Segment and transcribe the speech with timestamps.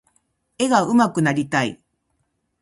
[0.57, 1.79] 絵が上手くなりたい。